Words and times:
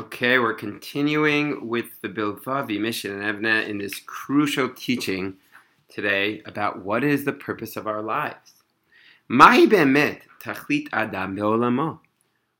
Okay, 0.00 0.38
we're 0.38 0.54
continuing 0.54 1.68
with 1.68 2.00
the 2.00 2.08
Bilvavi 2.08 2.78
Mishkan 2.80 3.20
Evneh 3.20 3.68
in 3.68 3.76
this 3.76 4.00
crucial 4.00 4.70
teaching 4.70 5.34
today 5.90 6.40
about 6.46 6.82
what 6.82 7.04
is 7.04 7.26
the 7.26 7.34
purpose 7.34 7.76
of 7.76 7.86
our 7.86 8.00
lives. 8.00 8.54
Mahi 9.28 9.66
be'emet 9.66 10.22
tachlit 10.42 10.88
adam 10.90 11.34
be'olamo. 11.34 11.98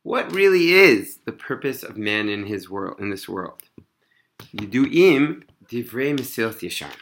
What 0.03 0.31
really 0.35 0.73
is 0.73 1.21
the 1.25 1.33
purpose 1.33 1.83
of 1.83 1.97
man 1.97 2.29
in 2.29 2.45
his 2.45 2.69
world, 2.69 3.01
in 3.01 3.09
this 3.09 3.27
world? 3.27 3.63
Yiduim 4.55 5.45
divrei 5.67 6.15
Mesilas 6.15 6.61
Yeshar. 6.61 6.93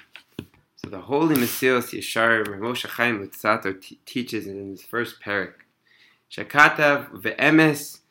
So 0.76 0.88
the 0.88 1.00
holy 1.00 1.34
Mesilas 1.34 1.98
Yeshar, 1.98 2.46
Moshe 2.46 2.86
Chaim 2.86 3.26
Luzzatto 3.26 3.74
teaches 4.06 4.46
in 4.46 4.70
his 4.70 4.82
first 4.82 5.20
parak, 5.20 5.54
Shakatav 6.30 7.10
ve'emes 7.22 8.02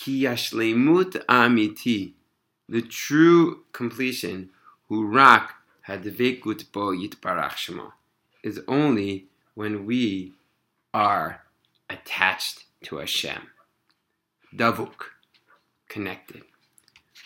ki 0.00 0.22
yashlemut 0.24 1.24
amiti, 1.26 2.12
the 2.68 2.82
true 2.82 3.64
completion, 3.72 4.50
hu 4.88 5.06
rak 5.06 5.50
hadvekut 5.88 6.70
bo 6.72 6.92
yitbarach 6.92 7.56
shema, 7.56 7.90
is 8.42 8.60
only 8.68 9.26
when 9.54 9.86
we 9.86 10.34
are 10.92 11.42
attached 11.88 12.64
to 12.82 12.96
Hashem. 12.96 13.48
Davuk, 14.54 15.10
connected. 15.88 16.42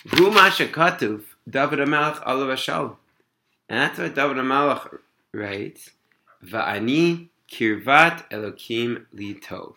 Hu 0.08 0.30
mashakatuv 0.30 1.22
David 1.48 1.80
Hamelech 1.80 2.22
alav 2.24 2.56
Shalom. 2.56 2.96
And 3.68 3.78
that's 3.80 3.98
what 3.98 4.14
David 4.14 4.36
Hamelech 4.38 4.98
writes, 5.32 5.90
Va'ani 6.44 7.28
kirvat 7.50 8.28
Elokim 8.30 9.06
li 9.12 9.34
tov. 9.34 9.74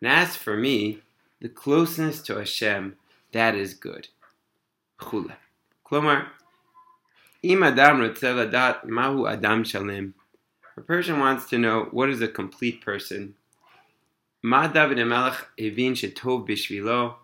And 0.00 0.10
as 0.10 0.36
for 0.36 0.56
me, 0.56 1.00
the 1.40 1.48
closeness 1.48 2.20
to 2.22 2.36
Hashem, 2.36 2.96
that 3.32 3.54
is 3.54 3.74
good. 3.74 4.08
Chula. 5.00 5.36
Klomar, 5.86 6.26
im 7.42 7.62
adam 7.62 8.00
ladat 8.00 8.84
mahu 8.84 9.26
adam 9.26 9.64
shalem. 9.64 10.14
A 10.76 10.80
person 10.80 11.18
wants 11.18 11.48
to 11.50 11.58
know 11.58 11.88
what 11.90 12.10
is 12.10 12.20
a 12.20 12.28
complete 12.28 12.84
person. 12.84 13.34
Ma 14.42 14.66
David 14.66 14.98
Hamelech 14.98 15.44
evin 15.58 15.92
shetov 15.92 16.48
bishvilo, 16.48 17.14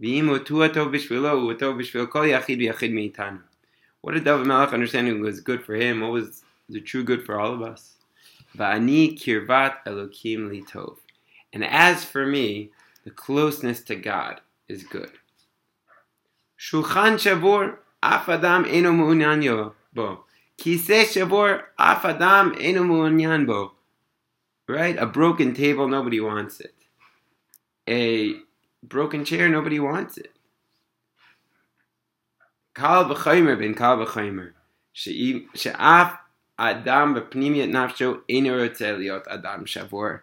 v'im 0.00 0.28
utu 0.28 0.54
atov 0.54 0.92
bishvilo, 0.92 1.54
utov 1.54 1.76
bishvilo 1.80 2.08
kol 2.08 2.22
yachid 2.22 2.58
v'yachid 2.58 2.92
meitanu. 2.92 3.42
What 4.06 4.14
did 4.14 4.24
David 4.24 4.46
Melech 4.46 4.72
understanding 4.72 5.20
was 5.20 5.40
good 5.40 5.64
for 5.64 5.74
him? 5.74 6.00
What 6.00 6.12
was 6.12 6.42
the 6.68 6.80
true 6.80 7.02
good 7.02 7.26
for 7.26 7.40
all 7.40 7.52
of 7.52 7.60
us? 7.60 7.94
Va'ani 8.56 9.20
kirvat 9.20 9.78
Elokim 9.84 10.48
li 10.48 10.62
tov. 10.62 10.98
And 11.52 11.64
as 11.64 12.04
for 12.04 12.24
me, 12.24 12.70
the 13.06 13.12
closeness 13.12 13.82
to 13.82 13.94
God 13.94 14.40
is 14.68 14.82
good. 14.82 15.12
Shulchan 16.58 17.14
shavur 17.22 17.78
af 18.02 18.28
adam 18.28 18.64
eno 18.66 18.90
mu'unyan 18.90 19.72
bo. 19.94 20.24
Kiseh 20.58 21.04
shavur 21.04 21.62
af 21.78 22.04
adam 22.04 22.56
eno 22.60 22.82
mu'unyan 22.82 23.46
bo. 23.46 23.74
Right? 24.68 24.98
A 24.98 25.06
broken 25.06 25.54
table, 25.54 25.86
nobody 25.86 26.18
wants 26.18 26.58
it. 26.58 26.74
A 27.88 28.40
broken 28.82 29.24
chair, 29.24 29.48
nobody 29.48 29.78
wants 29.78 30.18
it. 30.18 30.32
Kal 32.74 33.04
v'chaymer 33.04 33.56
ben 33.56 33.74
kal 33.74 33.98
v'chaymer. 33.98 34.50
She'af 34.92 36.18
adam 36.58 37.14
b'pnimiyat 37.14 37.70
nafsho 37.70 38.22
eno 38.28 38.58
rotze 38.58 38.98
liot 38.98 39.28
adam 39.30 39.64
shavur. 39.64 40.22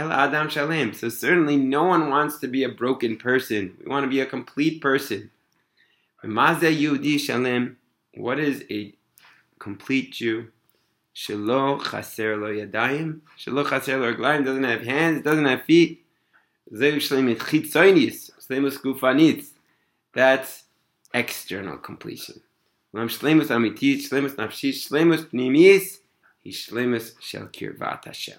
El 0.00 0.12
Adam 0.12 0.48
Shalem. 0.48 0.94
So 0.94 1.10
certainly 1.10 1.58
no 1.58 1.84
one 1.84 2.08
wants 2.08 2.38
to 2.38 2.48
be 2.48 2.64
a 2.64 2.70
broken 2.70 3.18
person. 3.18 3.76
We 3.78 3.90
want 3.90 4.04
to 4.04 4.08
be 4.08 4.20
a 4.20 4.26
complete 4.26 4.80
person. 4.80 5.30
Maze 6.24 6.62
Yehudi 6.62 7.20
Shalem. 7.20 7.76
What 8.14 8.38
is 8.38 8.64
a 8.70 8.94
complete 9.58 10.12
Jew? 10.12 10.48
Shelo 11.14 11.82
chaser 11.82 12.38
lo 12.38 12.48
yadayim. 12.48 13.20
Shelo 13.38 13.68
chaser 13.68 13.98
lo 13.98 14.14
raglayim. 14.14 14.46
Doesn't 14.46 14.64
have 14.64 14.80
hands. 14.80 15.22
Doesn't 15.22 15.44
have 15.44 15.64
feet. 15.64 16.02
Zeu 16.74 16.96
shlemit 16.96 17.36
chitzoinis. 17.36 18.30
Shlemus 18.40 18.78
gufanitz. 18.78 19.48
That's 20.14 20.64
external 21.12 21.76
completion. 21.76 22.40
Lam 22.94 23.10
shlemus 23.10 23.48
amitit. 23.48 24.08
Shlemus 24.08 24.36
nafshit. 24.36 24.76
Shlemus 24.80 25.26
pnimis. 25.26 25.98
He 26.40 26.52
shlemus 26.52 27.20
shel 27.20 27.48
kirvat 27.48 28.06
Hashem. 28.06 28.38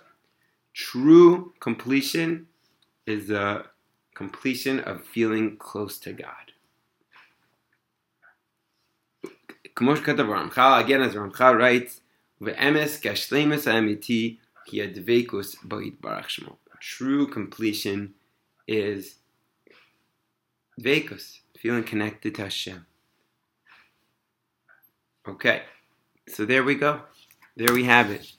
True 0.73 1.53
completion 1.59 2.47
is 3.05 3.27
the 3.27 3.65
completion 4.13 4.79
of 4.79 5.03
feeling 5.03 5.57
close 5.57 5.97
to 5.99 6.13
God. 6.13 6.53
Again 9.75 11.01
as 11.01 11.15
Ramchal 11.15 11.57
writes. 11.57 12.01
True 16.79 17.27
completion 17.27 18.13
is 18.67 19.15
dvekus, 20.79 21.39
feeling 21.57 21.83
connected 21.83 22.35
to 22.35 22.43
Hashem. 22.43 22.85
Okay, 25.27 25.63
so 26.27 26.45
there 26.45 26.63
we 26.63 26.75
go. 26.75 27.01
There 27.55 27.73
we 27.73 27.83
have 27.83 28.09
it. 28.09 28.31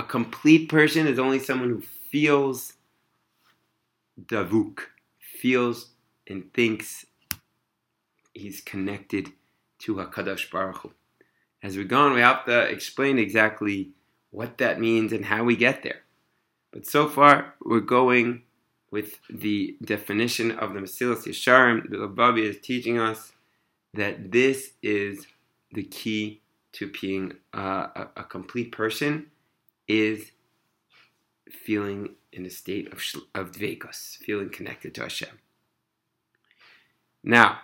A 0.00 0.02
complete 0.02 0.70
person 0.70 1.06
is 1.06 1.18
only 1.18 1.38
someone 1.38 1.68
who 1.68 1.82
feels 1.82 2.72
davuk, 4.18 4.78
feels 5.18 5.90
and 6.26 6.50
thinks 6.54 7.04
he's 8.32 8.62
connected 8.62 9.28
to 9.80 9.96
Hakadosh 9.96 10.50
Baruch 10.50 10.78
Hu. 10.78 10.92
As 11.62 11.76
we 11.76 11.84
go 11.84 12.00
on, 12.00 12.14
we 12.14 12.22
have 12.22 12.46
to 12.46 12.62
explain 12.62 13.18
exactly 13.18 13.90
what 14.30 14.56
that 14.56 14.80
means 14.80 15.12
and 15.12 15.26
how 15.26 15.44
we 15.44 15.54
get 15.54 15.82
there. 15.82 16.00
But 16.72 16.86
so 16.86 17.06
far, 17.06 17.56
we're 17.62 17.80
going 17.80 18.44
with 18.90 19.20
the 19.28 19.76
definition 19.84 20.50
of 20.52 20.72
the 20.72 20.80
Mesilas 20.80 21.26
Yesharim. 21.26 21.90
The 21.90 21.98
Bilvavi 21.98 22.44
is 22.44 22.58
teaching 22.62 22.98
us 22.98 23.32
that 23.92 24.32
this 24.32 24.70
is 24.82 25.26
the 25.74 25.82
key 25.82 26.40
to 26.72 26.90
being 26.90 27.34
a, 27.52 28.06
a 28.16 28.24
complete 28.24 28.72
person 28.72 29.26
is 29.90 30.30
feeling 31.50 32.10
in 32.32 32.46
a 32.46 32.50
state 32.50 32.92
of, 32.92 33.02
of 33.34 33.52
dvekos, 33.52 34.16
feeling 34.18 34.48
connected 34.48 34.94
to 34.94 35.02
Hashem. 35.02 35.40
Now, 37.24 37.58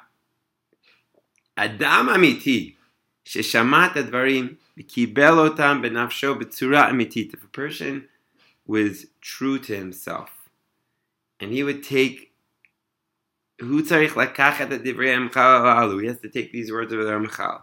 Adam 1.57 2.09
Amiti, 2.09 2.75
Sheshamat 3.25 3.93
Advarim, 3.93 4.57
Kibel 4.79 5.57
Benafsho 5.57 6.39
B'tzura 6.39 6.91
Amiti. 6.91 7.33
If 7.33 7.45
a 7.45 7.49
person 7.49 8.09
was 8.67 9.07
true 9.21 9.59
to 9.61 9.77
himself, 9.77 10.31
and 11.39 11.53
he 11.53 11.63
would 11.63 11.83
take 11.85 12.33
Hu 13.61 13.83
Tzarich 13.83 14.11
Lakachat 14.11 14.71
Adivrei 14.71 15.17
Amchal 15.17 15.63
Alalu, 15.63 16.03
he 16.03 16.09
has 16.09 16.21
to 16.21 16.29
take 16.29 16.53
these 16.53 16.73
words 16.73 16.93
of 16.93 16.99
the 16.99 17.11
Ramchal. 17.11 17.63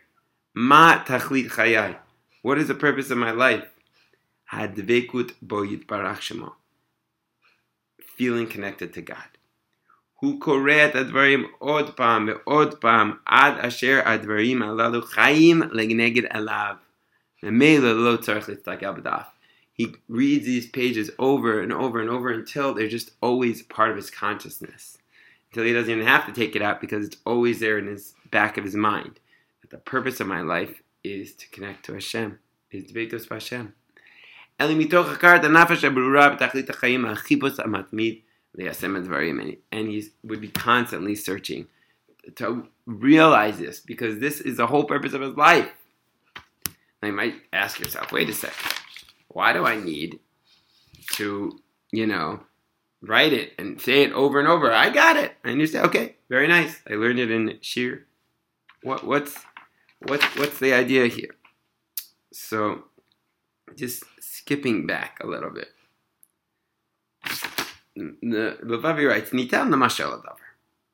Ma 0.53 1.01
tachlit 1.05 1.49
chayai. 1.49 1.95
What 2.41 2.57
is 2.57 2.67
the 2.67 2.75
purpose 2.75 3.09
of 3.09 3.17
my 3.17 3.31
life? 3.31 3.69
Hadvekut 4.51 5.35
bo 5.41 5.61
yitbarach 5.65 6.19
shemo. 6.19 6.55
Feeling 8.17 8.47
connected 8.47 8.93
to 8.95 9.01
God. 9.01 9.29
Hu 10.19 10.39
koret 10.39 10.91
advarim 10.91 11.45
od 11.61 11.95
pam 11.95 12.27
ve'od 12.27 12.81
pam 12.81 13.21
ad 13.25 13.65
asher 13.65 14.01
advarim 14.01 14.57
alalu 14.57 15.01
chayim 15.13 15.71
legneged 15.71 16.29
alav. 16.33 16.79
lo 17.41 18.17
tzarich 18.17 19.25
He 19.71 19.95
reads 20.09 20.45
these 20.45 20.67
pages 20.67 21.11
over 21.17 21.61
and 21.61 21.71
over 21.71 22.01
and 22.01 22.09
over 22.09 22.29
until 22.29 22.73
they're 22.73 22.89
just 22.89 23.11
always 23.21 23.61
part 23.61 23.91
of 23.91 23.95
his 23.95 24.09
consciousness. 24.09 24.97
Until 25.49 25.63
he 25.63 25.71
doesn't 25.71 25.89
even 25.89 26.05
have 26.05 26.25
to 26.25 26.33
take 26.33 26.57
it 26.57 26.61
out 26.61 26.81
because 26.81 27.05
it's 27.05 27.17
always 27.25 27.61
there 27.61 27.77
in 27.77 27.87
his 27.87 28.15
back 28.29 28.57
of 28.57 28.65
his 28.65 28.75
mind 28.75 29.20
the 29.71 29.77
purpose 29.77 30.19
of 30.19 30.27
my 30.27 30.41
life 30.41 30.83
is 31.03 31.33
to 31.35 31.49
connect 31.49 31.85
to 31.85 31.93
Hashem, 31.93 32.39
is 32.71 32.85
to 32.85 32.93
be 32.93 33.07
close 33.07 33.25
to 33.25 33.33
Hashem. 33.33 33.73
אלא 34.61 34.75
מתוך 34.75 35.09
הכרת 35.09 35.43
הנפש 35.43 35.83
הברורה 35.83 36.29
בתכלית 36.29 36.69
החיים, 36.69 37.05
החיפוש 37.05 37.59
המתמיד 37.59 38.15
ליישם 38.55 38.95
את 38.97 39.03
And 39.71 39.87
he 39.87 40.03
would 40.23 40.41
be 40.41 40.49
constantly 40.49 41.15
searching 41.15 41.67
to 42.35 42.67
realize 42.85 43.57
this, 43.57 43.79
because 43.79 44.19
this 44.19 44.39
is 44.41 44.57
the 44.57 44.67
whole 44.67 44.83
purpose 44.83 45.13
of 45.13 45.21
his 45.21 45.35
life. 45.35 45.69
Now 47.01 47.07
you 47.09 47.13
might 47.13 47.35
ask 47.51 47.79
yourself, 47.79 48.11
wait 48.11 48.29
a 48.29 48.33
second, 48.33 48.73
why 49.29 49.53
do 49.53 49.65
I 49.65 49.77
need 49.77 50.19
to, 51.13 51.59
you 51.91 52.05
know, 52.05 52.41
write 53.01 53.33
it 53.33 53.53
and 53.57 53.81
say 53.81 54.03
it 54.03 54.11
over 54.13 54.39
and 54.39 54.47
over? 54.47 54.71
I 54.71 54.89
got 54.89 55.15
it. 55.17 55.33
I 55.43 55.49
understand. 55.49 55.87
Okay, 55.87 56.17
very 56.29 56.47
nice. 56.47 56.79
I 56.87 56.93
learned 56.93 57.19
it 57.19 57.31
in 57.31 57.57
Shiur. 57.61 58.03
What, 58.83 59.03
what's 59.03 59.35
what's 60.07 60.25
what's 60.37 60.59
the 60.59 60.73
idea 60.73 61.07
here? 61.07 61.35
So 62.31 62.83
just 63.75 64.03
skipping 64.19 64.85
back 64.87 65.19
a 65.21 65.27
little 65.27 65.49
bit. 65.49 65.69
The 67.95 68.57
Bilvavi 68.63 69.07
writes, 69.07 69.31
Nitel 69.31 69.67
namashal 69.67 70.21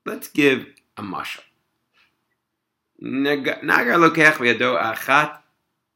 Let's 0.06 0.28
give 0.28 0.66
a 0.98 1.02
mashal. 1.02 1.42
Lokech 3.02 4.38
achat 4.38 5.38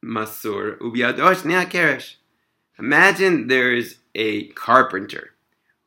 masur 0.04 0.78
u'biyado. 0.78 2.18
Imagine 2.80 3.48
there's 3.48 3.96
a 4.16 4.48
carpenter 4.50 5.32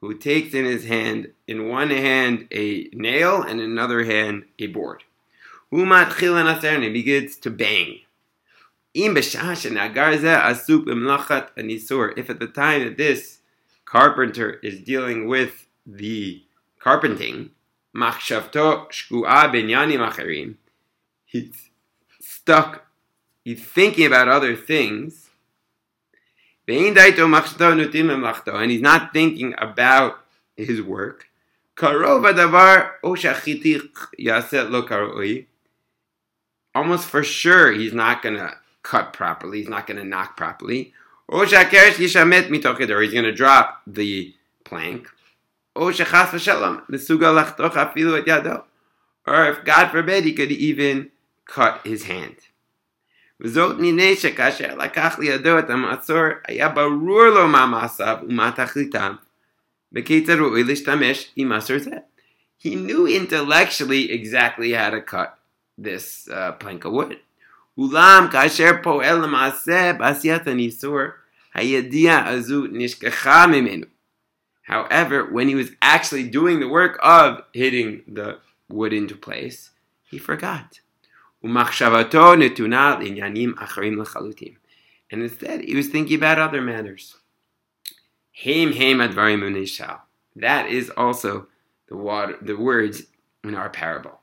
who 0.00 0.14
takes 0.14 0.54
in 0.54 0.64
his 0.64 0.84
hand, 0.84 1.32
in 1.46 1.68
one 1.68 1.90
hand, 1.90 2.46
a 2.52 2.88
nail 2.92 3.42
and 3.42 3.60
in 3.60 3.70
another 3.70 4.04
hand, 4.04 4.44
a 4.58 4.66
board. 4.66 5.04
And 5.70 6.92
begins 6.92 7.36
to 7.38 7.50
bang. 7.50 8.00
If 12.16 12.30
at 12.30 12.38
the 12.38 12.46
time 12.46 12.84
that 12.84 12.96
this 12.96 13.40
carpenter 13.84 14.60
is 14.62 14.80
dealing 14.80 15.28
with 15.28 15.66
the 15.86 16.42
carpenting, 16.78 17.50
he's 21.24 21.70
stuck, 22.20 22.86
he's 23.44 23.62
thinking 23.62 24.06
about 24.06 24.28
other 24.28 24.56
things, 24.56 25.30
and 26.68 26.96
he's 28.70 28.80
not 28.80 29.12
thinking 29.12 29.54
about 29.58 30.24
his 30.56 30.80
work, 30.80 31.26
almost 36.75 37.05
for 37.07 37.23
sure 37.23 37.71
he's 37.71 37.93
not 37.93 38.21
going 38.21 38.35
to 38.35 38.53
cut 38.83 39.13
properly, 39.13 39.59
he's 39.59 39.69
not 39.69 39.87
going 39.87 39.97
to 39.97 40.05
knock 40.05 40.37
properly. 40.37 40.93
Or 41.27 41.45
he's 41.45 41.53
going 41.53 42.31
to 42.31 43.31
drop 43.31 43.81
the 43.85 44.33
plank. 44.63 45.07
Or 45.75 45.91
if 45.91 45.99
God 49.63 49.91
forbid, 49.91 50.23
he 50.23 50.33
could 50.33 50.51
even 50.51 51.11
cut 51.45 51.81
his 51.85 52.03
hand. 52.03 52.35
וזאת 53.41 53.75
מפני 53.79 54.15
שכאשר 54.15 54.75
לקח 54.75 55.19
לידו 55.19 55.59
את 55.59 55.69
המצור, 55.69 56.23
היה 56.47 56.69
ברור 56.69 57.25
לו 57.25 57.47
מה 57.47 57.65
מעשיו 57.65 58.17
ומה 58.27 58.51
תכליתם, 58.51 59.15
וכיצד 59.93 60.33
ראוי 60.33 60.63
להשתמש 60.63 61.31
עם 61.35 61.49
מסור 61.49 61.77
זה. 61.77 61.95
He 62.59 62.75
knew 62.75 63.07
intellectually 63.07 64.11
exactly 64.11 64.73
how 64.73 64.89
to 64.89 65.01
cut 65.01 65.39
this 65.76 66.28
uh, 66.28 66.52
plank 66.52 66.84
of 66.84 66.92
wood. 66.92 67.18
Ulam 67.78 68.30
kasher 68.30 68.82
azu. 72.26 73.86
However, 74.62 75.30
when 75.30 75.48
he 75.48 75.54
was 75.54 75.70
actually 75.82 76.28
doing 76.28 76.60
the 76.60 76.68
work 76.68 76.98
of 77.02 77.42
hitting 77.52 78.02
the 78.08 78.38
wood 78.68 78.92
into 78.92 79.14
place, 79.14 79.70
he 80.04 80.18
forgot. 80.18 80.80
Acharim. 83.56 84.56
And 85.10 85.22
instead, 85.22 85.60
he 85.60 85.76
was 85.76 85.88
thinking 85.88 86.16
about 86.16 86.38
other 86.38 86.62
matters. 86.62 87.16
That 90.36 90.66
is 90.68 90.90
also 90.96 91.46
the 91.88 91.96
water, 91.96 92.36
the 92.40 92.56
words 92.56 93.02
in 93.44 93.54
our 93.54 93.68
parable. 93.68 94.20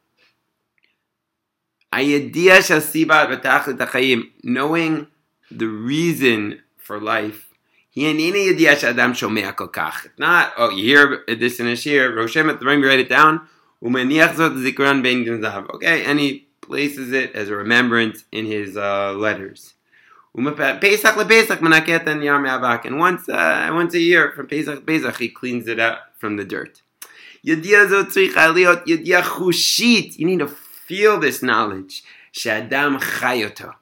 Knowing 4.44 5.08
the 5.52 5.68
reason 5.68 6.62
for 6.78 7.00
life. 7.00 7.50
It's 7.94 8.18
Not, 10.18 10.54
oh, 10.58 10.70
you 10.70 10.84
hear 10.86 11.26
this 11.28 11.60
in 11.60 11.68
a 11.68 11.74
shiur, 11.74 12.14
Roshem 12.14 12.50
at 12.50 12.62
the 12.62 12.66
ring, 12.66 12.82
write 12.82 13.00
it 13.00 13.10
down. 13.10 13.48
Okay, 15.76 16.06
and 16.06 16.20
he 16.20 16.48
places 16.62 17.12
it 17.12 17.36
as 17.36 17.50
a 17.50 17.56
remembrance 17.56 18.24
in 18.32 18.46
his 18.46 18.78
uh, 18.78 19.12
letters. 19.14 19.74
And 20.34 20.46
once, 22.98 23.28
uh, 23.28 23.70
once 23.74 23.94
a 23.94 24.00
year, 24.00 24.32
from 24.32 24.48
Pesach 24.48 24.86
Pesach, 24.86 25.18
he 25.18 25.28
cleans 25.28 25.68
it 25.68 25.80
out 25.80 25.98
from 26.18 26.38
the 26.38 26.46
dirt. 26.46 26.82
You 30.18 30.28
need 30.28 30.40
to 30.40 30.48
feel 30.92 31.18
this 31.18 31.42
knowledge. 31.42 32.04
Shadam 32.34 33.00
chayota, 33.00 33.76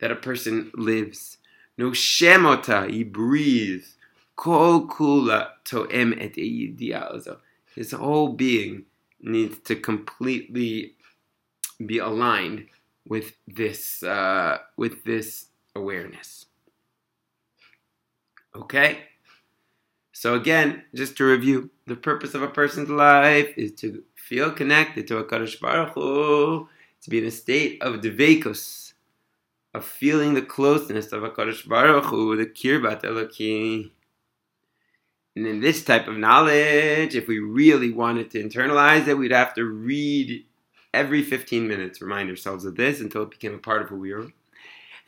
that 0.00 0.10
a 0.10 0.16
person 0.16 0.72
lives. 0.74 1.38
No 1.78 1.90
shemota, 1.90 2.90
he 2.90 3.04
breathes. 3.04 3.94
Kol 4.34 4.88
kula 4.88 5.50
toem 5.64 6.10
et 6.20 6.34
His 7.76 7.92
whole 7.92 8.30
being 8.30 8.84
needs 9.20 9.58
to 9.60 9.76
completely 9.76 10.94
be 11.84 11.98
aligned 11.98 12.66
with 13.06 13.36
this 13.46 14.02
uh, 14.02 14.58
with 14.76 15.04
this 15.04 15.46
awareness. 15.76 16.46
Okay. 18.56 19.04
So 20.18 20.32
again, 20.32 20.82
just 20.94 21.18
to 21.18 21.24
review, 21.24 21.68
the 21.86 21.94
purpose 21.94 22.32
of 22.32 22.40
a 22.40 22.48
person's 22.48 22.88
life 22.88 23.52
is 23.58 23.72
to 23.72 24.02
feel 24.14 24.50
connected 24.50 25.06
to 25.08 25.18
a 25.18 25.24
Kadosh 25.24 25.60
Baruch 25.60 25.92
Hu, 25.92 26.70
to 27.02 27.10
be 27.10 27.18
in 27.18 27.26
a 27.26 27.30
state 27.30 27.82
of 27.82 28.00
devekus, 28.00 28.94
of 29.74 29.84
feeling 29.84 30.32
the 30.32 30.40
closeness 30.40 31.12
of 31.12 31.22
a 31.22 31.28
Kadosh 31.28 31.68
Baruch 31.68 32.06
Hu, 32.06 32.34
the 32.34 32.46
kirbat 32.46 33.02
Elokim. 33.02 33.90
And 35.36 35.46
in 35.46 35.60
this 35.60 35.84
type 35.84 36.08
of 36.08 36.16
knowledge, 36.16 37.14
if 37.14 37.28
we 37.28 37.38
really 37.38 37.92
wanted 37.92 38.30
to 38.30 38.42
internalize 38.42 39.06
it, 39.08 39.18
we'd 39.18 39.32
have 39.32 39.52
to 39.56 39.64
read 39.64 40.46
every 40.94 41.22
15 41.22 41.68
minutes, 41.68 42.00
remind 42.00 42.30
ourselves 42.30 42.64
of 42.64 42.76
this 42.76 43.02
until 43.02 43.24
it 43.24 43.32
became 43.32 43.54
a 43.54 43.58
part 43.58 43.82
of 43.82 43.90
who 43.90 43.96
we 43.96 44.12
are. 44.12 44.22
And 44.22 44.32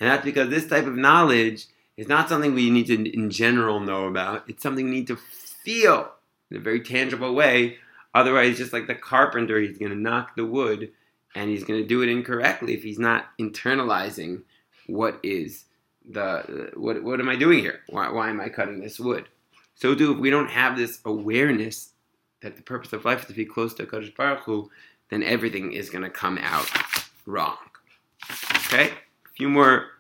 that's 0.00 0.26
because 0.26 0.50
this 0.50 0.66
type 0.66 0.84
of 0.84 0.96
knowledge 0.96 1.64
is 1.98 2.08
not 2.08 2.30
something 2.30 2.54
we 2.54 2.70
need 2.70 2.86
to, 2.86 3.12
in 3.12 3.28
general, 3.28 3.80
know 3.80 4.06
about. 4.06 4.48
It's 4.48 4.62
something 4.62 4.86
we 4.86 4.92
need 4.92 5.08
to 5.08 5.16
feel 5.16 6.10
in 6.50 6.56
a 6.56 6.60
very 6.60 6.80
tangible 6.80 7.34
way 7.34 7.76
Otherwise, 8.14 8.56
just 8.56 8.72
like 8.72 8.86
the 8.86 8.94
carpenter, 8.94 9.60
he's 9.60 9.78
going 9.78 9.92
to 9.92 9.98
knock 9.98 10.34
the 10.34 10.44
wood 10.44 10.90
and 11.34 11.50
he's 11.50 11.64
going 11.64 11.80
to 11.80 11.86
do 11.86 12.02
it 12.02 12.08
incorrectly 12.08 12.74
if 12.74 12.82
he's 12.82 12.98
not 12.98 13.26
internalizing 13.38 14.42
what 14.86 15.20
is 15.22 15.66
the 16.10 16.70
what 16.74 17.02
what 17.04 17.20
am 17.20 17.28
I 17.28 17.36
doing 17.36 17.58
here? 17.58 17.80
Why, 17.88 18.10
why 18.10 18.30
am 18.30 18.40
I 18.40 18.48
cutting 18.48 18.80
this 18.80 18.98
wood? 18.98 19.26
So 19.74 19.94
do 19.94 20.12
if 20.12 20.18
we 20.18 20.30
don't 20.30 20.50
have 20.50 20.76
this 20.76 21.00
awareness 21.04 21.90
that 22.40 22.56
the 22.56 22.62
purpose 22.62 22.92
of 22.92 23.04
life 23.04 23.20
is 23.20 23.26
to 23.26 23.34
be 23.34 23.44
close 23.44 23.74
to 23.74 23.84
Kadosh 23.84 24.16
Baruch 24.16 24.40
Hu, 24.40 24.70
then 25.10 25.22
everything 25.22 25.72
is 25.72 25.90
going 25.90 26.04
to 26.04 26.10
come 26.10 26.38
out 26.38 26.68
wrong. 27.26 27.58
Okay, 28.66 28.88
a 28.88 29.28
few 29.36 29.50
more 29.50 29.90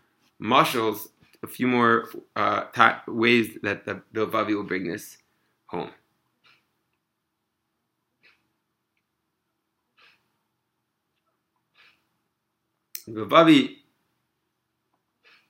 mushals, 0.40 1.08
a 1.43 1.47
few 1.47 1.67
more 1.67 2.09
uh, 2.35 2.65
t- 2.75 3.11
ways 3.11 3.57
that 3.63 3.85
the 3.85 4.01
Bilvavi 4.13 4.55
will 4.55 4.63
bring 4.63 4.87
this 4.87 5.17
home. 5.67 5.91
Bavavi 13.07 13.75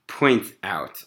points 0.07 0.51
out 0.63 1.03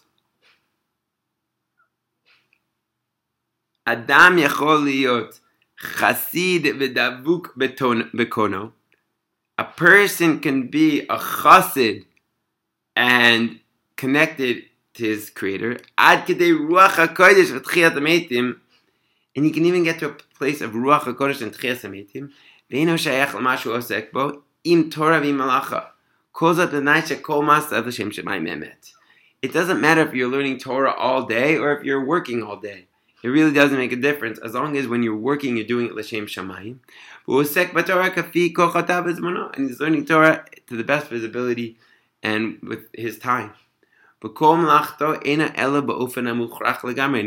Adam 3.85 4.37
יכול 4.37 4.83
להיות 4.83 5.39
חסיד 5.79 6.65
ודבוק 6.79 7.57
בקונו. 8.13 8.69
A 9.59 9.63
person 9.63 10.39
can 10.39 10.67
be 10.69 11.01
a 11.09 11.17
chassid 11.17 12.05
and 12.95 13.59
connected 13.95 14.63
to 14.94 15.04
his 15.04 15.30
creator. 15.30 15.78
Ad 15.98 16.26
kedei 16.26 16.52
ruach 16.58 16.90
hakodesh 16.90 17.50
v'tchias 17.58 17.92
hametim, 17.92 18.56
and 19.34 19.44
he 19.44 19.50
can 19.50 19.64
even 19.64 19.84
get 19.84 19.98
to 19.98 20.08
a 20.10 20.14
place 20.38 20.60
of 20.60 20.72
ruach 20.72 21.02
hakodesh 21.02 21.42
and 21.42 21.52
tchias 21.52 21.80
hametim. 21.80 22.30
Ve'ino 22.70 22.94
shayach 22.94 23.34
l'mashu 23.34 23.76
osek 23.76 24.12
bo 24.12 24.42
im 24.64 24.90
Torah 24.90 25.20
v'imalacha. 25.20 25.86
Kol 26.32 26.54
zat 26.54 26.70
b'nai 26.70 27.02
shekol 27.02 27.42
masa 27.42 27.84
l'shem 27.84 28.10
shemayim 28.10 28.48
emet. 28.48 28.92
It 29.42 29.52
doesn't 29.52 29.80
matter 29.80 30.02
if 30.02 30.14
you're 30.14 30.28
learning 30.28 30.58
Torah 30.58 30.92
all 30.92 31.26
day 31.26 31.56
or 31.56 31.76
if 31.76 31.84
you're 31.84 32.04
working 32.04 32.42
all 32.42 32.58
day. 32.58 32.86
It 33.24 33.28
really 33.28 33.52
doesn't 33.52 33.76
make 33.78 33.92
a 33.92 33.96
difference 33.96 34.38
as 34.38 34.54
long 34.54 34.76
as 34.76 34.88
when 34.88 35.02
you're 35.02 35.16
working, 35.16 35.56
you're 35.56 35.66
doing 35.66 35.86
it 35.86 35.94
l'shem 35.94 36.26
shamayim. 36.26 36.78
And 39.54 39.68
he's 39.68 39.80
learning 39.80 40.04
Torah 40.06 40.44
to 40.66 40.76
the 40.76 40.84
best 40.84 41.06
of 41.06 41.12
his 41.12 41.24
ability 41.24 41.78
and 42.22 42.58
with 42.62 42.80
his 42.92 43.18
time. 43.18 43.52
And 44.22 44.30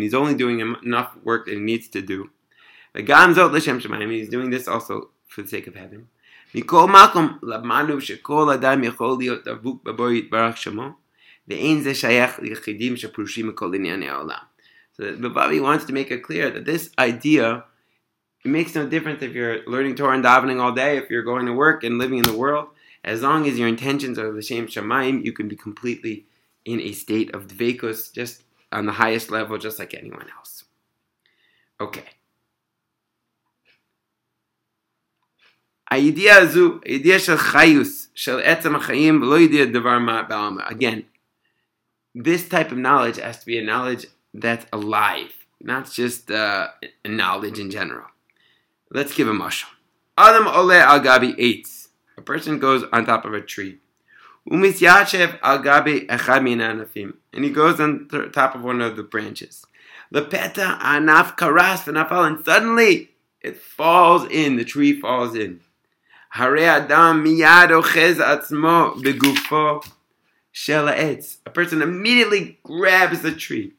he's 0.03 0.13
only 0.13 0.33
doing 0.33 0.75
enough 0.83 1.15
work 1.23 1.45
that 1.45 1.53
he 1.53 1.59
needs 1.59 1.87
to 1.89 2.01
do. 2.01 2.29
And 2.93 4.11
he's 4.11 4.29
doing 4.29 4.49
this 4.49 4.67
also 4.67 5.09
for 5.27 5.41
the 5.41 5.47
sake 5.47 5.67
of 5.67 5.75
heaven. 5.75 6.07
So 6.53 6.61
the 15.03 15.29
Bilvavi 15.29 15.61
wants 15.61 15.85
to 15.85 15.93
make 15.93 16.11
it 16.11 16.23
clear 16.23 16.49
that 16.49 16.63
this 16.63 16.91
idea, 16.97 17.65
it 18.45 18.47
makes 18.47 18.73
no 18.73 18.87
difference 18.87 19.21
if 19.21 19.33
you're 19.33 19.67
learning 19.67 19.95
Torah 19.95 20.15
and 20.15 20.23
davening 20.23 20.61
all 20.61 20.71
day, 20.71 20.97
if 20.97 21.09
you're 21.09 21.23
going 21.23 21.45
to 21.47 21.51
work 21.51 21.83
and 21.83 21.97
living 21.97 22.19
in 22.19 22.23
the 22.23 22.37
world, 22.37 22.69
as 23.03 23.21
long 23.21 23.45
as 23.45 23.59
your 23.59 23.67
intentions 23.67 24.17
are 24.17 24.31
the 24.31 24.41
same 24.41 24.67
Shemaim, 24.67 25.25
you 25.25 25.33
can 25.33 25.49
be 25.49 25.57
completely 25.57 26.25
in 26.65 26.81
a 26.81 26.91
state 26.91 27.33
of 27.33 27.47
dvekus, 27.47 28.11
just 28.13 28.43
on 28.71 28.85
the 28.85 28.91
highest 28.91 29.31
level, 29.31 29.57
just 29.57 29.79
like 29.79 29.93
anyone 29.93 30.27
else. 30.37 30.65
Okay. 31.79 32.03
Again, 40.69 41.05
this 42.15 42.49
type 42.49 42.71
of 42.71 42.77
knowledge 42.77 43.17
has 43.17 43.39
to 43.39 43.45
be 43.45 43.59
a 43.59 43.63
knowledge 43.63 44.07
that's 44.33 44.65
alive, 44.73 45.45
not 45.61 45.91
just 45.91 46.31
uh, 46.31 46.69
knowledge 47.05 47.59
in 47.59 47.69
general. 47.69 48.07
Let's 48.89 49.15
give 49.15 49.27
a 49.27 49.31
mashal. 49.31 49.67
Adam 50.17 50.47
ole 50.47 50.69
agabi 50.69 51.37
eats. 51.37 51.89
A 52.17 52.21
person 52.21 52.59
goes 52.59 52.83
on 52.91 53.05
top 53.05 53.25
of 53.25 53.33
a 53.33 53.41
tree. 53.41 53.79
Umisyachev 54.49 55.39
al 55.41 55.63
gabi 55.63 56.07
anafim, 56.07 57.15
and 57.33 57.43
he 57.43 57.49
goes 57.49 57.79
on 57.79 58.07
top 58.31 58.53
of 58.53 58.63
one 58.63 58.79
of 58.79 58.95
the 58.95 59.01
branches. 59.01 59.65
Lepeta 60.13 60.79
anaf 60.79 61.35
karas 61.35 61.83
v'nafal, 61.83 62.27
and 62.27 62.45
suddenly 62.45 63.09
it 63.41 63.57
falls 63.57 64.29
in. 64.29 64.55
The 64.57 64.63
tree 64.63 64.99
falls 64.99 65.35
in. 65.35 65.61
Hare 66.29 66.57
adam 66.59 67.25
miyad 67.25 67.69
ochez 67.69 68.17
atzmo 68.17 69.01
begufo 69.01 69.83
shel. 70.51 70.89
A 70.89 71.49
person 71.49 71.81
immediately 71.81 72.59
grabs 72.61 73.21
the 73.21 73.31
tree. 73.31 73.73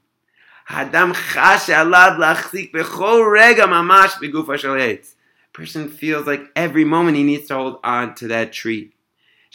Adam 0.68 1.12
chash 1.12 1.72
alad 1.72 2.18
lachzik 2.18 2.72
b'chol 2.72 3.30
rega 3.30 3.62
mamash 3.62 4.14
begufo 4.14 4.58
shel. 4.58 4.98
Person 5.52 5.88
feels 5.88 6.26
like 6.26 6.42
every 6.56 6.84
moment 6.84 7.16
he 7.16 7.22
needs 7.22 7.46
to 7.46 7.54
hold 7.54 7.78
on 7.84 8.16
to 8.16 8.26
that 8.28 8.52
tree. 8.52 8.95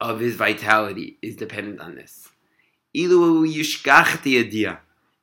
of 0.00 0.20
his 0.20 0.36
vitality 0.36 1.18
is 1.22 1.36
dependent 1.36 1.80
on 1.80 1.94
this. 1.94 2.28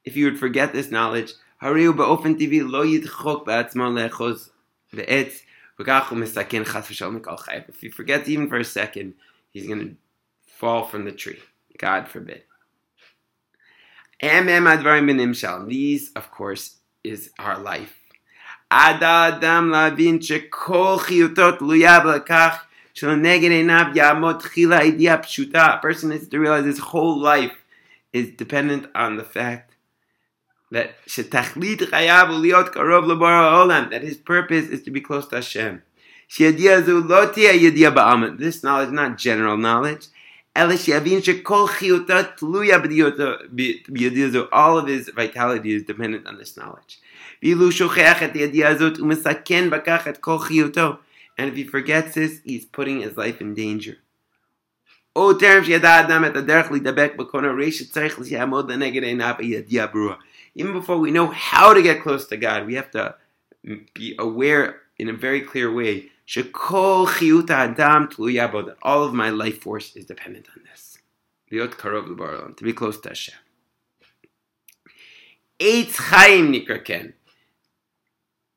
If 0.05 0.15
you 0.15 0.25
would 0.25 0.39
forget 0.39 0.73
this 0.73 0.91
knowledge, 0.91 1.33
if 7.69 7.79
he 7.79 7.89
forgets 7.89 8.29
even 8.29 8.49
for 8.49 8.57
a 8.57 8.65
second, 8.65 9.13
he's 9.51 9.67
going 9.67 9.79
to 9.79 9.95
fall 10.45 10.85
from 10.85 11.05
the 11.05 11.11
tree. 11.11 11.39
God 11.77 12.07
forbid. 12.07 12.43
These, 15.67 16.11
of 16.13 16.31
course, 16.31 16.77
is 17.03 17.31
our 17.39 17.57
life. 17.59 17.99
A 22.95 23.05
person 25.81 26.09
needs 26.09 26.27
to 26.27 26.39
realize 26.39 26.65
his 26.65 26.79
whole 26.79 27.19
life 27.19 27.53
is 28.11 28.29
dependent 28.31 28.87
on 28.93 29.17
the 29.17 29.23
fact 29.23 29.75
that 30.71 30.95
that 33.89 34.01
his 34.03 34.17
purpose 34.17 34.67
is 34.67 34.83
to 34.83 34.91
be 34.91 35.01
close 35.01 35.27
to 35.27 35.35
Hashem. 35.37 35.81
This 38.37 38.63
knowledge 38.63 38.87
is 38.87 38.93
not 38.93 39.17
general 39.17 39.57
knowledge. 39.57 40.07
All 40.55 40.69
of 44.77 44.87
his 44.87 45.09
vitality 45.09 45.73
is 45.73 45.83
dependent 45.83 46.27
on 46.27 46.37
this 46.37 46.55
knowledge. 46.55 46.99
And 51.37 51.49
if 51.49 51.55
he 51.55 51.63
forgets 51.63 52.15
this, 52.15 52.39
he's 52.43 52.65
putting 52.65 53.01
his 53.01 53.17
life 53.17 53.41
in 53.41 53.53
danger. 53.53 53.97
Oh, 55.15 55.33
Even 60.55 60.73
before 60.73 60.97
we 60.97 61.11
know 61.11 61.27
how 61.27 61.73
to 61.73 61.81
get 61.81 62.01
close 62.01 62.27
to 62.27 62.37
God, 62.37 62.65
we 62.65 62.75
have 62.75 62.91
to 62.91 63.15
be 63.93 64.15
aware 64.17 64.81
in 64.97 65.09
a 65.09 65.13
very 65.13 65.41
clear 65.41 65.71
way 65.71 66.09
that 68.63 68.77
all 68.81 69.03
of 69.03 69.13
my 69.13 69.29
life 69.29 69.61
force 69.61 69.95
is 69.95 70.05
dependent 70.05 70.47
on 70.55 70.63
this. 70.69 70.97
To 72.57 72.63
be 72.63 72.73
close 72.73 72.99
to 73.01 73.09
Hashem. 73.09 73.35
Chaim 75.97 76.51
Nikraken. 76.51 77.13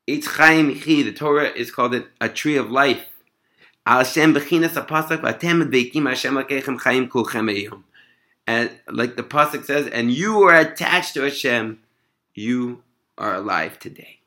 Eitz 0.07 0.25
Chaim 0.25 0.73
the 0.73 1.11
Torah 1.11 1.49
is 1.49 1.69
called 1.69 1.93
it 1.93 2.07
a 2.21 2.29
tree 2.29 2.55
of 2.55 2.71
life. 2.71 3.07
Hashem 3.85 4.33
bechinas 4.33 4.69
apasak 4.69 5.21
v'atem 5.21 6.07
Hashem 6.07 6.35
kulchem 6.35 7.51
eyom. 7.51 7.83
And 8.47 8.71
like 8.89 9.17
the 9.17 9.23
pasuk 9.23 9.65
says, 9.65 9.87
and 9.87 10.09
you 10.11 10.41
are 10.43 10.55
attached 10.55 11.13
to 11.15 11.23
Hashem, 11.23 11.79
you 12.33 12.83
are 13.17 13.35
alive 13.35 13.77
today. 13.77 14.19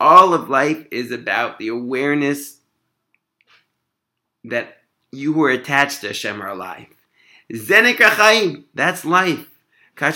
All 0.00 0.34
of 0.34 0.48
life 0.50 0.86
is 0.90 1.12
about 1.12 1.58
the 1.58 1.68
awareness 1.68 2.58
that 4.42 4.78
you 5.12 5.32
who 5.32 5.44
are 5.44 5.50
attached 5.50 6.00
to 6.00 6.08
Hashem 6.08 6.42
are 6.42 6.50
alive. 6.50 6.88
Zenek 7.52 8.00
Chaim, 8.00 8.64
that's 8.74 9.04
life. 9.04 9.53
When 9.96 10.10
a 10.10 10.12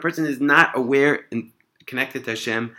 person 0.00 0.26
is 0.26 0.40
not 0.40 0.76
aware 0.76 1.24
and 1.30 1.50
connected 1.86 2.24
to 2.24 2.30
Hashem, 2.30 2.74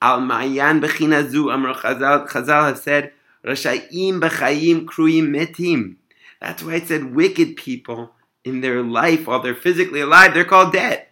Al 0.00 0.20
Mayan 0.20 0.80
Bechina 0.80 1.28
Zu 1.28 1.50
Amr 1.50 1.74
Chazal 1.74 2.66
have 2.66 2.78
said, 2.78 3.12
Rashayim 3.44 4.20
Bechayim 4.20 4.86
Kruyim 4.86 5.28
Metim. 5.28 5.96
That's 6.40 6.62
why 6.62 6.76
it 6.76 6.88
said 6.88 7.14
wicked 7.14 7.56
people 7.56 8.12
in 8.44 8.62
their 8.62 8.82
life 8.82 9.26
while 9.26 9.40
they're 9.40 9.54
physically 9.54 10.00
alive, 10.00 10.32
they're 10.32 10.44
called 10.44 10.72
dead. 10.72 11.06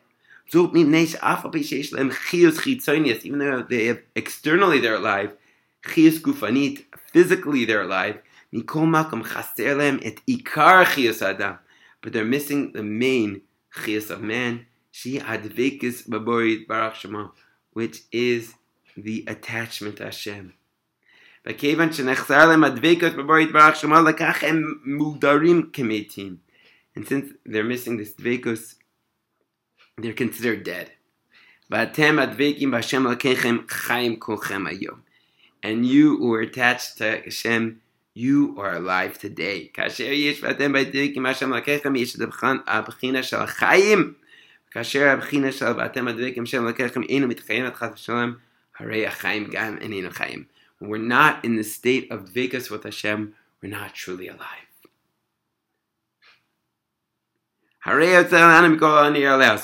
Even 0.54 0.90
though 3.38 3.62
they 3.68 3.86
have 3.86 4.00
externally 4.14 4.80
they're 4.80 4.94
alive, 4.94 5.34
physically 5.82 7.64
they're 7.66 7.82
alive, 7.82 8.22
but 12.01 12.13
they're 12.13 12.25
missing 12.25 12.73
the 12.73 12.83
main 12.83 13.41
chiyas 13.75 14.09
of 14.09 14.21
man, 14.21 14.65
which 17.73 18.01
is 18.11 18.53
the 18.95 19.23
attachment 19.27 19.97
to 19.97 20.05
Hashem. 20.05 20.53
וכיוון 21.45 21.93
שנחסר 21.93 22.47
להם 22.47 22.63
הדבקות 22.63 23.13
בבורית 23.13 23.51
ברח 23.51 23.75
שמה, 23.75 24.01
לקח 24.01 24.43
הם 24.43 24.63
מוגדרים 24.85 25.69
כמתים. 25.73 26.35
And 26.95 27.07
since 27.07 27.33
they're 27.45 27.63
missing 27.63 27.97
this 27.97 28.13
dvekus, 28.13 28.75
they're 29.97 30.13
considered 30.13 30.63
dead. 30.63 30.91
And 31.71 31.97
you 35.85 36.17
who 36.17 36.33
are 36.33 36.41
attached 36.41 36.97
to 36.99 37.21
Hashem, 37.25 37.81
you 38.17 38.57
are 38.57 38.75
alive 38.75 39.17
today. 39.17 39.73
כאשר 39.73 40.03
יש 40.03 40.43
ואתם 40.43 40.73
בדבק 40.73 41.11
עם 41.13 41.25
השם 41.25 41.53
לקחם, 41.53 41.95
יש 41.95 42.15
את 42.15 42.21
הבחינה 42.67 43.23
של 43.23 43.37
החיים. 43.37 44.13
כאשר 44.71 45.07
הבחינה 45.07 45.51
של 45.51 45.71
ואתם 45.77 46.05
בדבק 46.05 46.33
עם 46.35 46.43
השם 46.43 46.65
לקחם, 46.65 47.01
אינו 47.03 47.27
מתחיים 47.27 47.65
עד 47.65 47.73
חס 47.75 47.89
ושלום, 47.93 48.33
הרי 48.79 49.07
החיים 49.07 49.47
גם 49.51 49.77
איננו 49.81 50.09
חיים. 50.11 50.43
When 50.81 50.89
we're 50.89 50.97
not 50.97 51.45
in 51.45 51.55
the 51.55 51.63
state 51.63 52.11
of 52.11 52.33
dvekas 52.33 52.69
with 52.71 52.83
Hashem, 52.83 53.33
we're 53.61 53.69
not 53.69 53.93
truly 53.93 54.27
alive. 54.27 54.63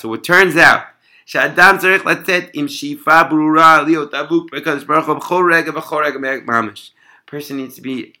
So 0.00 0.14
it 0.14 0.24
turns 0.24 0.56
out 0.56 0.82
שאדם 1.26 1.76
צריך 1.78 2.06
לצאת 2.06 2.44
עם 2.52 2.68
שאיפה 2.68 3.22
ברורה 3.22 3.82
להיות 3.82 4.14
דבוק 4.14 4.54
בקדוש 4.54 4.84
ברוך 4.84 5.06
הוא 5.06 5.16
בכל 5.16 5.50
רגע 5.54 5.72
בכל 5.72 6.02
רגע 6.04 6.18
ממש. 6.46 6.92
Person 7.30 7.52
needs 7.52 7.76
to 7.78 7.82
be 7.82 8.20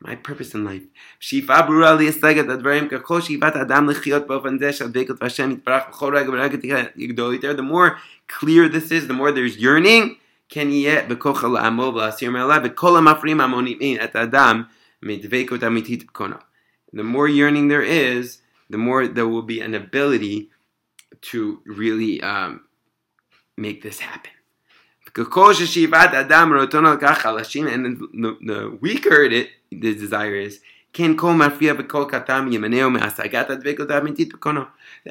my 0.00 0.16
purpose 0.16 0.54
in 0.54 0.64
life. 0.64 0.82
Shifa 1.20 1.66
brura 1.66 1.96
li 1.96 2.06
advarim 2.08 2.88
kachol 2.88 3.20
shivat 3.20 3.56
adam 3.56 3.88
bofan 3.88 4.58
zeh 4.58 4.72
yitbarach 5.56 5.92
b'chol 5.92 6.12
rega 6.12 6.90
yigdol 6.96 7.32
yiter. 7.34 7.54
The 7.54 7.62
more 7.62 7.98
clear 8.26 8.68
this 8.68 8.90
is, 8.90 9.06
the 9.06 9.14
more 9.14 9.30
there's 9.30 9.58
yearning. 9.58 10.16
Ken 10.48 10.70
v'asir 10.70 12.32
me'ala 12.32 12.60
v'kol 12.60 12.96
ha'mafrim 12.98 13.40
ha'monim 13.40 13.98
et 14.00 14.16
adam 14.16 14.68
amitit 15.02 16.06
b'kona. 16.06 16.40
The 16.92 17.04
more 17.04 17.28
yearning 17.28 17.68
there 17.68 17.82
is, 17.82 18.40
the 18.68 18.78
more 18.78 19.06
there 19.06 19.28
will 19.28 19.42
be 19.42 19.60
an 19.60 19.74
ability 19.74 20.50
to 21.20 21.60
really 21.66 22.22
um, 22.22 22.62
make 23.56 23.82
this 23.82 24.00
happen. 24.00 24.32
And 25.14 25.24
the, 28.14 28.38
the 28.40 28.78
weaker 28.80 29.22
it 29.24 29.50
the 29.70 29.94
desire 29.94 30.34
is, 30.34 30.60
then 30.92 31.18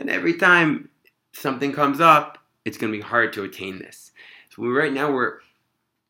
every 0.09 0.33
time 0.33 0.89
something 1.31 1.71
comes 1.71 2.01
up, 2.01 2.37
it's 2.65 2.77
going 2.77 2.91
to 2.91 2.97
be 2.97 3.03
hard 3.03 3.33
to 3.33 3.43
attain 3.43 3.79
this. 3.79 4.11
So 4.49 4.63
right 4.67 4.91
now 4.91 5.11
we're 5.11 5.39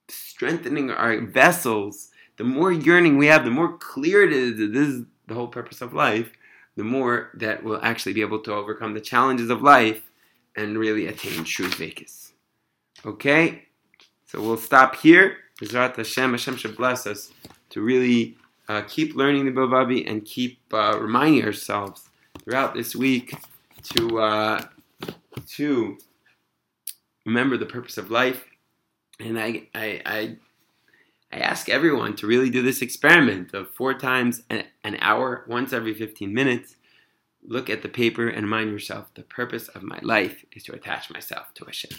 strengthening 0.08 0.90
our 0.90 1.22
vessels. 1.22 2.10
The 2.38 2.44
more 2.44 2.72
yearning 2.72 3.18
we 3.18 3.28
have, 3.28 3.44
the 3.44 3.52
more 3.52 3.78
clear 3.78 4.24
it 4.24 4.34
is 4.34 4.58
that 4.58 4.74
this 4.74 4.88
is 4.88 5.06
the 5.28 5.36
whole 5.36 5.48
purpose 5.48 5.82
of 5.82 5.94
life 5.94 6.32
the 6.80 6.86
more 6.86 7.30
that 7.34 7.62
we'll 7.62 7.84
actually 7.84 8.14
be 8.14 8.22
able 8.22 8.40
to 8.40 8.54
overcome 8.54 8.94
the 8.94 9.02
challenges 9.02 9.50
of 9.50 9.62
life 9.62 10.10
and 10.56 10.78
really 10.78 11.08
attain 11.08 11.44
true 11.44 11.68
Vekas. 11.68 12.32
Okay? 13.06 13.66
So 14.26 14.42
we'll 14.42 14.56
stop 14.56 14.96
here. 14.96 15.40
Hashem, 15.60 16.32
Hashem 16.32 16.56
should 16.56 16.78
bless 16.78 17.06
us 17.06 17.34
to 17.70 17.82
really 17.82 18.38
uh, 18.68 18.82
keep 18.88 19.16
learning 19.16 19.46
the 19.46 19.52
Bilvavi 19.52 20.10
and 20.10 20.26
keep 20.26 20.60
uh, 20.74 20.98
reminding 21.00 21.44
ourselves 21.44 22.10
throughout 22.44 22.74
this 22.74 22.96
week 22.96 23.34
to 23.96 24.20
uh, 24.20 24.66
to 25.48 25.98
remember 27.26 27.58
the 27.58 27.66
purpose 27.66 27.98
of 27.98 28.12
life. 28.12 28.46
And 29.20 29.40
I, 29.40 29.68
I, 29.76 30.02
I 30.06 30.38
I 31.32 31.40
ask 31.40 31.70
everyone 31.70 32.16
to 32.18 32.28
really 32.28 32.50
do 32.50 32.64
this 32.64 32.82
experiment 32.82 33.54
of 33.54 33.70
four 33.70 33.94
times 33.94 34.42
an, 34.50 34.66
hour, 35.00 35.46
once 35.48 35.74
every 35.74 35.94
15 35.94 36.34
minutes. 36.34 36.76
Look 37.48 37.70
at 37.70 37.84
the 37.84 37.90
paper 37.90 38.28
and 38.28 38.46
remind 38.46 38.72
yourself 38.72 39.14
the 39.14 39.22
purpose 39.22 39.68
of 39.70 39.84
my 39.84 40.00
life 40.02 40.44
is 40.52 40.64
to 40.64 40.74
attach 40.74 41.12
myself 41.12 41.54
to 41.56 41.66
Hashem. 41.66 41.92